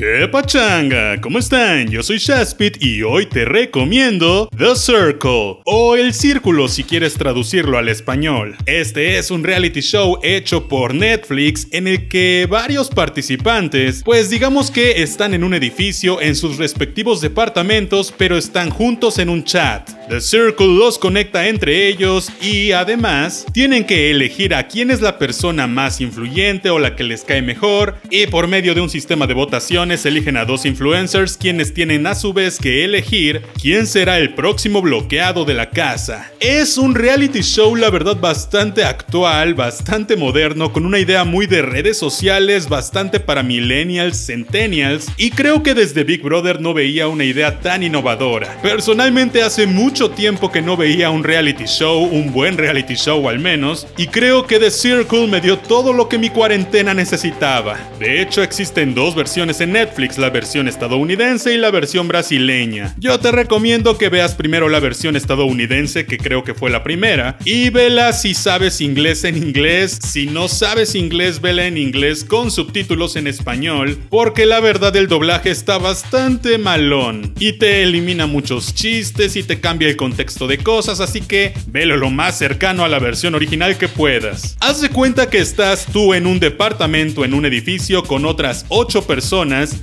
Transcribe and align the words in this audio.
¿Qué 0.00 0.26
pachanga? 0.28 1.20
¿Cómo 1.20 1.38
están? 1.38 1.90
Yo 1.90 2.02
soy 2.02 2.16
Shaspit 2.16 2.82
y 2.82 3.02
hoy 3.02 3.26
te 3.26 3.44
recomiendo 3.44 4.48
The 4.56 4.74
Circle 4.74 5.58
o 5.66 5.94
El 5.94 6.14
Círculo 6.14 6.68
si 6.68 6.84
quieres 6.84 7.12
traducirlo 7.12 7.76
al 7.76 7.90
español. 7.90 8.56
Este 8.64 9.18
es 9.18 9.30
un 9.30 9.44
reality 9.44 9.80
show 9.82 10.18
hecho 10.22 10.68
por 10.68 10.94
Netflix 10.94 11.68
en 11.72 11.86
el 11.86 12.08
que 12.08 12.46
varios 12.48 12.88
participantes, 12.88 14.02
pues 14.02 14.30
digamos 14.30 14.70
que 14.70 15.02
están 15.02 15.34
en 15.34 15.44
un 15.44 15.52
edificio 15.52 16.22
en 16.22 16.34
sus 16.34 16.56
respectivos 16.56 17.20
departamentos, 17.20 18.10
pero 18.16 18.38
están 18.38 18.70
juntos 18.70 19.18
en 19.18 19.28
un 19.28 19.44
chat. 19.44 19.99
The 20.10 20.20
Circle 20.20 20.66
los 20.66 20.98
conecta 20.98 21.46
entre 21.46 21.86
ellos 21.86 22.32
y 22.42 22.72
además 22.72 23.46
tienen 23.52 23.84
que 23.84 24.10
elegir 24.10 24.56
a 24.56 24.66
quién 24.66 24.90
es 24.90 25.00
la 25.00 25.18
persona 25.18 25.68
más 25.68 26.00
influyente 26.00 26.68
o 26.68 26.80
la 26.80 26.96
que 26.96 27.04
les 27.04 27.22
cae 27.22 27.42
mejor 27.42 27.94
y 28.10 28.26
por 28.26 28.48
medio 28.48 28.74
de 28.74 28.80
un 28.80 28.90
sistema 28.90 29.28
de 29.28 29.34
votación 29.34 29.92
eligen 29.92 30.36
a 30.36 30.44
dos 30.44 30.66
influencers 30.66 31.36
quienes 31.36 31.74
tienen 31.74 32.08
a 32.08 32.16
su 32.16 32.32
vez 32.32 32.58
que 32.58 32.84
elegir 32.84 33.42
quién 33.60 33.86
será 33.86 34.18
el 34.18 34.34
próximo 34.34 34.82
bloqueado 34.82 35.44
de 35.44 35.54
la 35.54 35.70
casa. 35.70 36.32
Es 36.40 36.76
un 36.76 36.96
reality 36.96 37.42
show 37.42 37.76
la 37.76 37.90
verdad 37.90 38.16
bastante 38.16 38.82
actual, 38.82 39.54
bastante 39.54 40.16
moderno, 40.16 40.72
con 40.72 40.86
una 40.86 40.98
idea 40.98 41.24
muy 41.24 41.46
de 41.46 41.62
redes 41.62 41.98
sociales, 41.98 42.68
bastante 42.68 43.20
para 43.20 43.44
millennials, 43.44 44.26
centennials, 44.26 45.06
y 45.16 45.30
creo 45.30 45.62
que 45.62 45.74
desde 45.74 46.02
Big 46.02 46.22
Brother 46.22 46.60
no 46.60 46.74
veía 46.74 47.06
una 47.06 47.24
idea 47.24 47.60
tan 47.60 47.84
innovadora. 47.84 48.60
Personalmente 48.60 49.42
hace 49.42 49.66
mucho 49.66 49.99
tiempo 50.08 50.50
que 50.50 50.62
no 50.62 50.78
veía 50.78 51.10
un 51.10 51.22
reality 51.22 51.66
show, 51.66 52.02
un 52.02 52.32
buen 52.32 52.56
reality 52.56 52.94
show 52.94 53.28
al 53.28 53.38
menos, 53.38 53.86
y 53.98 54.06
creo 54.06 54.46
que 54.46 54.58
The 54.58 54.70
Circle 54.70 55.26
me 55.26 55.42
dio 55.42 55.58
todo 55.58 55.92
lo 55.92 56.08
que 56.08 56.16
mi 56.16 56.30
cuarentena 56.30 56.94
necesitaba. 56.94 57.78
De 57.98 58.22
hecho 58.22 58.42
existen 58.42 58.94
dos 58.94 59.14
versiones 59.14 59.60
en 59.60 59.72
Netflix, 59.72 60.16
la 60.16 60.30
versión 60.30 60.68
estadounidense 60.68 61.52
y 61.52 61.58
la 61.58 61.70
versión 61.70 62.08
brasileña. 62.08 62.94
Yo 62.98 63.20
te 63.20 63.30
recomiendo 63.30 63.98
que 63.98 64.08
veas 64.08 64.34
primero 64.34 64.70
la 64.70 64.80
versión 64.80 65.16
estadounidense, 65.16 66.06
que 66.06 66.16
creo 66.16 66.44
que 66.44 66.54
fue 66.54 66.70
la 66.70 66.82
primera, 66.82 67.36
y 67.44 67.68
vela 67.68 68.12
si 68.14 68.32
sabes 68.32 68.80
inglés 68.80 69.24
en 69.24 69.36
inglés. 69.36 69.98
Si 70.02 70.26
no 70.26 70.48
sabes 70.48 70.94
inglés, 70.94 71.40
vela 71.40 71.66
en 71.66 71.76
inglés 71.76 72.24
con 72.24 72.50
subtítulos 72.50 73.16
en 73.16 73.26
español, 73.26 73.98
porque 74.08 74.46
la 74.46 74.60
verdad 74.60 74.96
el 74.96 75.08
doblaje 75.08 75.50
está 75.50 75.78
bastante 75.78 76.56
malón 76.58 77.34
y 77.38 77.54
te 77.54 77.82
elimina 77.82 78.26
muchos 78.26 78.74
chistes 78.74 79.36
y 79.36 79.42
te 79.42 79.60
cambia 79.60 79.89
contexto 79.96 80.46
de 80.46 80.58
cosas, 80.58 81.00
así 81.00 81.20
que 81.20 81.54
velo 81.66 81.96
lo 81.96 82.10
más 82.10 82.38
cercano 82.38 82.84
a 82.84 82.88
la 82.88 82.98
versión 82.98 83.34
original 83.34 83.78
que 83.78 83.88
puedas. 83.88 84.56
Haz 84.60 84.80
de 84.80 84.90
cuenta 84.90 85.30
que 85.30 85.38
estás 85.38 85.86
tú 85.86 86.14
en 86.14 86.26
un 86.26 86.40
departamento 86.40 87.24
en 87.24 87.34
un 87.34 87.46
edificio 87.46 88.02
con 88.02 88.24
otras 88.24 88.66
8 88.68 89.06
personas 89.06 89.30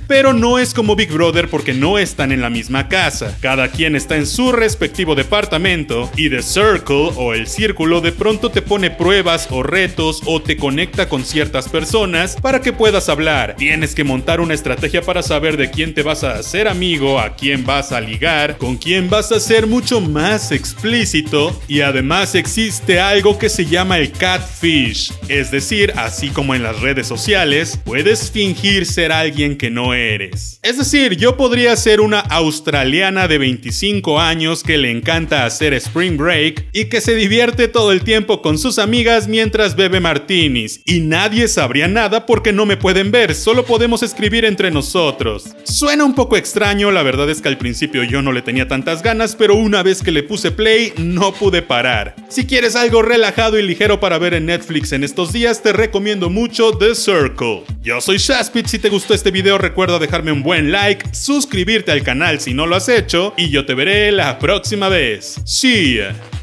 pero 0.06 0.32
no 0.32 0.58
es 0.58 0.74
como 0.74 0.96
Big 0.96 1.10
Brother 1.10 1.48
porque 1.48 1.74
no 1.74 1.98
están 1.98 2.32
en 2.32 2.40
la 2.40 2.50
misma 2.50 2.88
casa. 2.88 3.36
Cada 3.40 3.68
quien 3.68 3.96
está 3.96 4.16
en 4.16 4.26
su 4.26 4.52
respectivo 4.52 5.14
departamento 5.14 6.10
y 6.16 6.30
The 6.30 6.42
Circle 6.42 7.12
o 7.16 7.34
el 7.34 7.46
círculo 7.46 8.00
de 8.00 8.12
pronto 8.12 8.50
te 8.50 8.62
pone 8.62 8.90
pruebas 8.90 9.48
o 9.50 9.62
retos 9.62 10.22
o 10.26 10.40
te 10.42 10.56
conecta 10.56 11.08
con 11.08 11.24
ciertas 11.24 11.68
personas 11.68 12.36
para 12.40 12.60
que 12.60 12.72
puedas 12.72 13.08
hablar. 13.08 13.56
Tienes 13.56 13.94
que 13.94 14.04
montar 14.04 14.40
una 14.40 14.54
estrategia 14.54 15.02
para 15.02 15.22
saber 15.22 15.56
de 15.56 15.70
quién 15.70 15.94
te 15.94 16.02
vas 16.02 16.24
a 16.24 16.34
hacer 16.34 16.68
amigo, 16.68 17.18
a 17.18 17.34
quién 17.36 17.64
vas 17.64 17.92
a 17.92 18.00
ligar, 18.00 18.58
con 18.58 18.76
quién 18.76 19.08
vas 19.08 19.32
a 19.32 19.40
ser 19.40 19.66
mucho 19.66 19.87
más 19.88 20.52
explícito 20.52 21.58
y 21.66 21.80
además 21.80 22.34
existe 22.34 23.00
algo 23.00 23.38
que 23.38 23.48
se 23.48 23.64
llama 23.64 23.96
el 23.98 24.12
catfish, 24.12 25.12
es 25.28 25.50
decir, 25.50 25.94
así 25.96 26.28
como 26.28 26.54
en 26.54 26.62
las 26.62 26.78
redes 26.80 27.06
sociales, 27.06 27.80
puedes 27.84 28.30
fingir 28.30 28.84
ser 28.84 29.12
alguien 29.12 29.56
que 29.56 29.70
no 29.70 29.94
eres. 29.94 30.60
Es 30.62 30.76
decir, 30.76 31.16
yo 31.16 31.38
podría 31.38 31.74
ser 31.74 32.02
una 32.02 32.20
australiana 32.20 33.28
de 33.28 33.38
25 33.38 34.20
años 34.20 34.62
que 34.62 34.76
le 34.76 34.90
encanta 34.90 35.46
hacer 35.46 35.72
spring 35.72 36.18
break 36.18 36.68
y 36.74 36.84
que 36.86 37.00
se 37.00 37.14
divierte 37.14 37.66
todo 37.66 37.90
el 37.90 38.02
tiempo 38.02 38.42
con 38.42 38.58
sus 38.58 38.78
amigas 38.78 39.26
mientras 39.26 39.74
bebe 39.74 40.00
martinis 40.00 40.82
y 40.84 41.00
nadie 41.00 41.48
sabría 41.48 41.88
nada 41.88 42.26
porque 42.26 42.52
no 42.52 42.66
me 42.66 42.76
pueden 42.76 43.10
ver, 43.10 43.34
solo 43.34 43.64
podemos 43.64 44.02
escribir 44.02 44.44
entre 44.44 44.70
nosotros. 44.70 45.56
Suena 45.64 46.04
un 46.04 46.14
poco 46.14 46.36
extraño, 46.36 46.90
la 46.90 47.02
verdad 47.02 47.30
es 47.30 47.40
que 47.40 47.48
al 47.48 47.56
principio 47.56 48.04
yo 48.04 48.20
no 48.20 48.32
le 48.32 48.42
tenía 48.42 48.68
tantas 48.68 49.02
ganas, 49.02 49.34
pero 49.34 49.54
una 49.78 49.84
vez 49.84 50.02
que 50.02 50.10
le 50.10 50.24
puse 50.24 50.50
play 50.50 50.92
no 50.96 51.32
pude 51.32 51.62
parar. 51.62 52.16
Si 52.28 52.46
quieres 52.48 52.74
algo 52.74 53.00
relajado 53.00 53.60
y 53.60 53.62
ligero 53.62 54.00
para 54.00 54.18
ver 54.18 54.34
en 54.34 54.46
Netflix 54.46 54.90
en 54.90 55.04
estos 55.04 55.32
días, 55.32 55.62
te 55.62 55.72
recomiendo 55.72 56.30
mucho 56.30 56.76
The 56.76 56.96
Circle. 56.96 57.62
Yo 57.80 58.00
soy 58.00 58.18
Shaspit, 58.18 58.66
si 58.66 58.80
te 58.80 58.88
gustó 58.88 59.14
este 59.14 59.30
video 59.30 59.56
recuerda 59.56 60.00
dejarme 60.00 60.32
un 60.32 60.42
buen 60.42 60.72
like, 60.72 61.14
suscribirte 61.14 61.92
al 61.92 62.02
canal 62.02 62.40
si 62.40 62.54
no 62.54 62.66
lo 62.66 62.74
has 62.74 62.88
hecho 62.88 63.34
y 63.36 63.50
yo 63.50 63.66
te 63.66 63.74
veré 63.74 64.10
la 64.10 64.40
próxima 64.40 64.88
vez. 64.88 65.40
See 65.44 65.98
ya. 65.98 66.37